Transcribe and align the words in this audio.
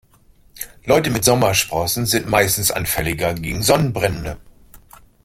Leute 0.83 1.11
mit 1.11 1.23
Sommersprossen 1.23 2.07
sind 2.07 2.27
meistens 2.27 2.71
anfälliger 2.71 3.35
gegen 3.35 3.61
Sonnenbrände. 3.61 4.37